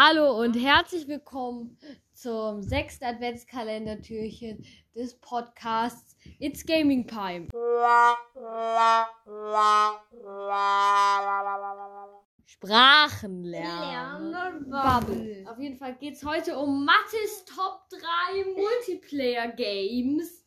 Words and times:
Hallo 0.00 0.40
und 0.40 0.54
herzlich 0.54 1.08
willkommen 1.08 1.76
zum 2.12 2.62
sechsten 2.62 3.04
Adventskalender-Türchen 3.04 4.64
des 4.94 5.18
Podcasts 5.18 6.14
It's 6.38 6.64
Gaming 6.64 7.04
Time. 7.08 7.48
Sprachen 12.46 13.42
lernen. 13.42 14.70
Bubble. 14.70 15.44
Auf 15.50 15.58
jeden 15.58 15.76
Fall 15.78 15.96
geht 15.96 16.14
es 16.14 16.24
heute 16.24 16.56
um 16.56 16.84
Mathis 16.84 17.44
Top 17.44 17.80
3 17.90 18.44
Multiplayer 18.54 19.48
Games. 19.48 20.44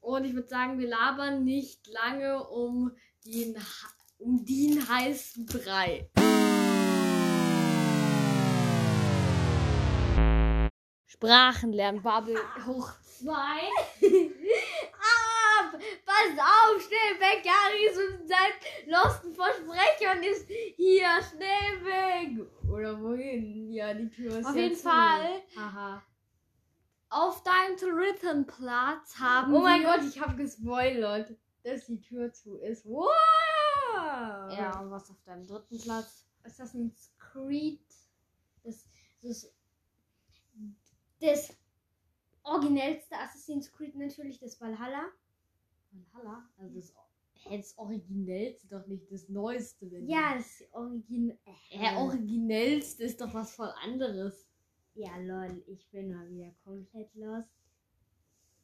Und 0.00 0.26
ich 0.26 0.34
würde 0.34 0.48
sagen, 0.48 0.78
wir 0.78 0.88
labern 0.88 1.44
nicht 1.44 1.88
lange 1.88 2.46
um 2.46 2.90
den, 3.24 3.56
um 4.18 4.44
den 4.44 4.86
heißen 4.86 5.46
Brei. 5.46 6.10
Sprachen 11.10 11.72
lernen, 11.72 12.02
Bubble 12.02 12.38
hoch 12.64 12.92
2. 13.02 13.32
Ab! 13.32 13.66
Pass 16.06 16.38
auf, 16.38 16.80
schnell 16.80 17.18
weg, 17.18 17.42
Garis 17.42 17.98
und 17.98 18.28
sein 18.28 18.52
losten 18.86 19.34
Versprechern 19.34 20.22
ist 20.22 20.46
hier, 20.76 21.08
schnell 21.28 21.84
weg! 21.84 22.46
Oder 22.70 23.00
wohin? 23.02 23.72
Ja, 23.72 23.92
die 23.92 24.08
Tür 24.08 24.38
ist 24.38 24.46
Auf 24.46 24.54
jeden 24.54 24.76
zu. 24.76 24.82
Fall. 24.84 25.42
Haha. 25.56 26.00
Auf 27.08 27.42
deinem 27.42 27.76
dritten 27.76 28.46
Platz 28.46 29.18
haben 29.18 29.52
Oh 29.52 29.58
mein. 29.58 29.82
Gott, 29.82 30.04
ich 30.08 30.20
habe 30.20 30.36
gespoilert, 30.36 31.34
dass 31.64 31.86
die 31.86 32.00
Tür 32.00 32.32
zu 32.32 32.56
ist. 32.58 32.86
Wow! 32.86 33.08
Ja, 33.96 34.78
und 34.80 34.92
was 34.92 35.10
auf 35.10 35.20
deinem 35.24 35.44
dritten 35.44 35.80
Platz? 35.80 36.24
Assassin's 36.44 37.12
Creed. 37.18 37.82
Das, 38.62 38.86
das, 39.22 39.52
das 41.20 41.56
originellste 42.42 43.16
Assassin's 43.16 43.70
Creed 43.72 43.94
natürlich, 43.96 44.38
das 44.38 44.60
Valhalla. 44.60 45.08
Valhalla? 46.12 46.48
Also 46.58 46.74
das, 46.74 46.94
das 47.50 47.78
Originellste, 47.78 48.66
doch 48.68 48.86
nicht 48.86 49.10
das 49.10 49.28
Neueste. 49.28 49.90
Wenn 49.90 50.08
Ja, 50.08 50.34
das 50.36 50.62
Origin. 50.72 51.38
Hä, 51.44 51.96
Originellste 51.96 53.04
ist 53.04 53.20
doch 53.20 53.32
was 53.34 53.54
voll 53.54 53.72
anderes. 53.82 54.46
Ja, 54.94 55.16
lol, 55.18 55.62
ich 55.66 55.88
bin 55.90 56.12
mal 56.12 56.28
wieder 56.30 56.52
komplett 56.64 57.14
lost. 57.14 57.48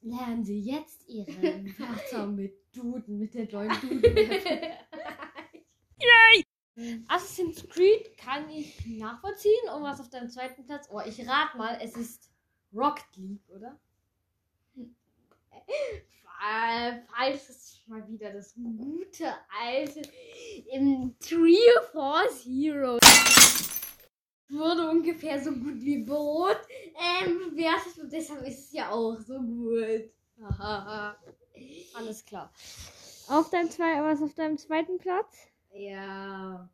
Lernen 0.00 0.44
Sie 0.44 0.60
jetzt 0.60 1.08
Ihren 1.08 1.66
Wörter 1.78 2.26
mit 2.26 2.54
Duden, 2.74 3.18
mit 3.18 3.34
der 3.34 3.50
neuen 3.50 3.70
Duden. 3.80 4.16
Yay! 5.98 6.44
Assassin's 7.08 7.66
Creed 7.68 8.16
kann 8.18 8.50
ich 8.50 8.84
nachvollziehen. 8.86 9.68
Und 9.74 9.82
was 9.82 10.00
auf 10.00 10.10
deinem 10.10 10.28
zweiten 10.28 10.64
Platz? 10.66 10.88
Oh, 10.90 11.00
ich 11.06 11.26
rat 11.26 11.54
mal, 11.56 11.78
es 11.80 11.96
ist 11.96 12.30
Rocket 12.74 13.16
League, 13.16 13.48
oder? 13.48 13.78
Äh, 16.46 17.00
Falls 17.08 17.48
ist 17.48 17.88
mal 17.88 18.06
wieder 18.08 18.32
das 18.32 18.54
gute 18.54 19.32
alte 19.62 20.02
im 20.72 21.14
Trio 21.18 21.80
Force 21.92 22.44
Heroes. 22.44 23.00
Wurde 24.50 24.90
ungefähr 24.90 25.42
so 25.42 25.52
gut 25.52 25.80
wie 25.80 26.04
Brot 26.04 26.58
ähm, 27.22 27.50
bewertet 27.50 27.98
und 27.98 28.12
deshalb 28.12 28.46
ist 28.46 28.66
es 28.66 28.72
ja 28.72 28.90
auch 28.90 29.18
so 29.20 29.40
gut. 29.40 30.10
Alles 31.94 32.24
klar. 32.24 32.52
auf 33.28 33.48
deinem 33.50 33.70
zwei, 33.70 34.02
was 34.02 34.20
auf 34.20 34.34
deinem 34.34 34.58
zweiten 34.58 34.98
Platz? 34.98 35.46
Ja, 35.72 36.68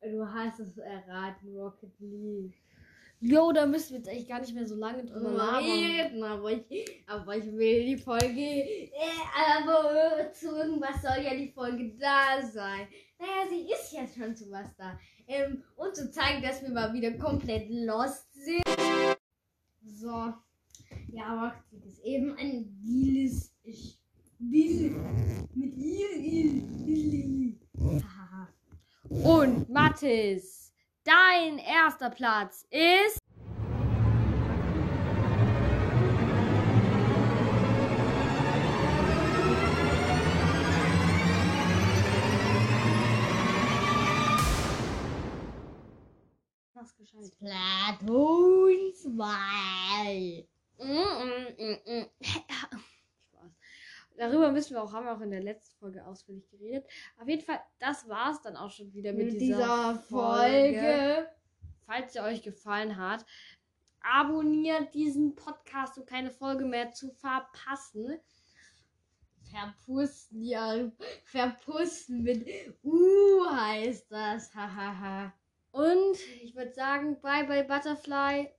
du 0.00 0.26
hast 0.26 0.58
es 0.60 0.76
erraten, 0.78 1.56
Rocket 1.56 1.92
League. 2.00 2.54
Jo, 3.24 3.52
da 3.52 3.66
müssen 3.66 3.90
wir 3.90 3.98
jetzt 3.98 4.08
eigentlich 4.08 4.28
gar 4.28 4.40
nicht 4.40 4.52
mehr 4.52 4.66
so 4.66 4.74
lange 4.74 5.04
drüber. 5.04 5.60
Reden, 5.60 6.24
aber 6.24 6.50
ich, 6.50 7.04
aber 7.06 7.36
ich 7.36 7.44
will 7.52 7.86
die 7.86 7.96
Folge. 7.96 8.40
Äh, 8.40 8.90
aber 9.58 10.32
zu 10.32 10.56
irgendwas 10.56 11.00
soll 11.02 11.24
ja 11.24 11.32
die 11.32 11.52
Folge 11.52 11.96
da 12.00 12.44
sein. 12.44 12.88
Naja, 13.20 13.48
sie 13.48 13.70
ist 13.72 13.92
ja 13.92 14.08
schon 14.08 14.34
zu 14.34 14.50
was 14.50 14.74
da. 14.76 14.98
Ähm, 15.28 15.62
und 15.76 15.94
zu 15.94 16.10
zeigen, 16.10 16.42
dass 16.42 16.62
wir 16.62 16.70
mal 16.70 16.92
wieder 16.92 17.12
komplett 17.12 17.68
lost 17.70 18.26
sind. 18.34 18.64
So. 19.84 20.34
Ja, 21.12 21.54
sie 21.70 21.78
das 21.78 22.00
eben 22.00 22.36
ein 22.36 22.76
Gilis. 22.82 23.54
Bill. 24.50 24.96
Mit 25.54 25.76
Il, 25.76 26.64
Il. 26.88 27.60
Hahaha. 27.78 28.48
Und 29.08 29.68
Mathis, 29.68 30.61
dein 31.04 31.58
erster 31.58 32.10
Platz 32.10 32.66
ist. 32.70 33.18
Was 46.74 46.96
gescheit? 46.96 47.32
Splatoon 47.32 48.92
2. 48.94 50.46
Mm, 50.78 50.86
mm, 50.88 51.54
mm, 51.58 51.78
mm. 51.86 52.06
Darüber 54.22 54.52
müssen 54.52 54.74
wir 54.74 54.82
auch, 54.84 54.92
haben 54.92 55.06
wir 55.06 55.16
auch 55.16 55.20
in 55.20 55.32
der 55.32 55.42
letzten 55.42 55.76
Folge 55.80 56.06
ausführlich 56.06 56.48
geredet. 56.48 56.86
Auf 57.18 57.26
jeden 57.26 57.42
Fall, 57.42 57.58
das 57.80 58.08
war's 58.08 58.40
dann 58.40 58.54
auch 58.54 58.70
schon 58.70 58.94
wieder 58.94 59.12
mit, 59.12 59.32
Mit 59.32 59.40
dieser, 59.40 59.56
dieser 59.56 59.94
Folge. 59.96 60.80
Folge. 60.80 61.28
Falls 61.86 62.14
ihr 62.14 62.22
euch 62.22 62.40
gefallen 62.40 62.96
hat, 62.96 63.26
abonniert 64.00 64.94
diesen 64.94 65.34
Podcast, 65.34 65.98
um 65.98 66.06
keine 66.06 66.30
Folge 66.30 66.64
mehr 66.64 66.92
zu 66.92 67.10
verpassen. 67.10 68.20
Verpusten, 69.50 70.40
ja. 70.40 70.88
Verpusten 71.24 72.22
mit 72.22 72.46
U 72.84 73.44
heißt 73.50 74.06
das. 74.08 74.54
Hahaha. 74.54 75.32
Und 75.72 76.16
ich 76.44 76.54
würde 76.54 76.72
sagen, 76.72 77.20
bye 77.20 77.44
bye 77.44 77.64
Butterfly. 77.64 78.52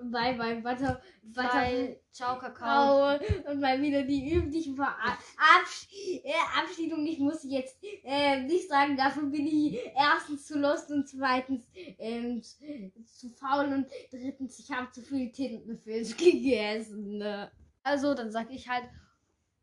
Bye 0.00 0.34
bye 0.34 0.60
Butter, 0.60 1.00
Butter 1.22 1.48
Bye, 1.48 2.00
ciao 2.12 2.38
Kakao. 2.38 3.18
Und 3.50 3.60
mal 3.60 3.82
wieder 3.82 4.02
die 4.04 4.32
üblichen 4.32 4.76
Ver 4.76 4.96
Absch 4.96 5.88
äh, 5.92 6.32
Abschiedung. 6.56 7.04
Ich 7.04 7.18
muss 7.18 7.42
jetzt 7.42 7.78
äh, 8.04 8.42
nicht 8.42 8.68
sagen, 8.68 8.96
dafür 8.96 9.24
bin 9.24 9.46
ich 9.46 9.78
erstens 9.96 10.46
zu 10.46 10.58
lost 10.58 10.90
und 10.92 11.08
zweitens 11.08 11.64
ähm, 11.98 12.42
zu 12.42 13.28
faul 13.30 13.66
und 13.66 13.86
drittens, 14.10 14.58
ich 14.60 14.70
habe 14.70 14.90
zu 14.92 15.02
viel 15.02 15.32
Tintenfisch 15.32 16.16
gegessen. 16.16 17.18
Ne? 17.18 17.50
Also, 17.82 18.14
dann 18.14 18.30
sag 18.30 18.50
ich 18.50 18.68
halt, 18.68 18.84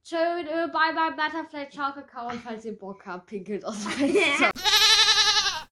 tschö, 0.03 0.17
äh, 0.17 0.67
bye 0.67 0.93
bye 0.93 1.15
Butterfly, 1.15 1.69
ciao 1.69 1.93
Kakao. 1.93 2.29
Und 2.29 2.41
falls 2.41 2.65
ihr 2.65 2.77
Bock 2.77 3.05
habt, 3.05 3.27
pinkelt 3.27 3.63
aus 3.63 3.81
dem 3.83 3.91
Fenster. 3.91 4.51